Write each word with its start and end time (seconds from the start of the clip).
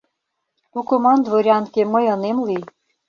Тукыман 0.71 1.19
дворянке 1.25 1.81
мый 1.93 2.05
ынем 2.15 2.37
лий 2.47 2.63